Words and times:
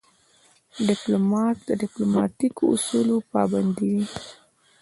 ډيپلومات 0.87 1.55
د 1.67 1.69
ډیپلوماتیکو 1.81 2.63
اصولو 2.75 3.17
پابند 3.31 3.73
وي. 3.87 4.01